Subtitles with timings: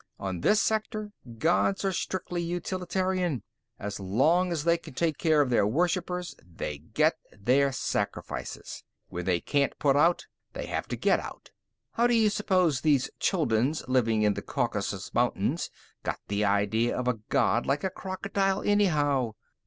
[0.17, 3.43] On this sector, gods are strictly utilitarian.
[3.77, 9.39] As long as they take care of their worshipers, they get their sacrifices: when they
[9.39, 11.51] can't put out, they have to get out.
[11.91, 15.69] How do you suppose these Chulduns, living in the Caucasus Mountains,
[16.01, 19.35] got the idea of a god like a crocodile, anyhow?